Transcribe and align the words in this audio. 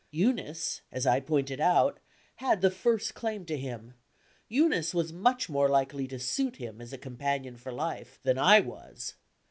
Eunice, 0.09 0.81
as 0.91 1.05
I 1.05 1.19
pointed 1.19 1.59
out, 1.59 1.99
had 2.37 2.61
the 2.61 2.71
first 2.71 3.13
claim 3.13 3.45
to 3.45 3.55
him; 3.55 3.93
Eunice 4.47 4.95
was 4.95 5.13
much 5.13 5.47
more 5.47 5.69
likely 5.69 6.07
to 6.07 6.17
suit 6.17 6.55
him, 6.55 6.81
as 6.81 6.91
a 6.91 6.97
companion 6.97 7.55
for 7.55 7.71
life, 7.71 8.19
than 8.23 8.39
I 8.39 8.61
was. 8.61 9.13